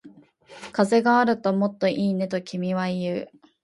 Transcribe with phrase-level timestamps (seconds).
[0.71, 3.31] 風があるともっといいね、と君は言う